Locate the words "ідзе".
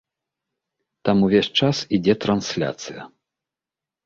1.99-2.13